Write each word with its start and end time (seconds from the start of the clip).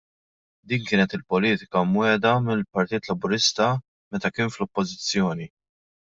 Din 0.71 0.85
kienet 0.91 1.11
il-politika 1.17 1.81
mwiegħda 1.89 2.31
mill-Partit 2.45 3.09
Laburista 3.11 3.67
meta 4.15 4.31
kien 4.39 4.49
fl-oppożizzjoni. 4.55 5.47